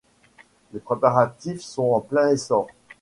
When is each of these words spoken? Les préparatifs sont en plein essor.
Les 0.73 0.79
préparatifs 0.79 1.61
sont 1.61 1.91
en 1.93 2.01
plein 2.01 2.29
essor. 2.29 2.65